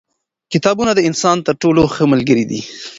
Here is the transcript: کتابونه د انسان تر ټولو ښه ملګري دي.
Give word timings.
کتابونه 0.53 0.91
د 0.95 0.99
انسان 1.09 1.37
تر 1.47 1.53
ټولو 1.61 1.81
ښه 1.93 2.03
ملګري 2.13 2.45
دي. 2.51 2.61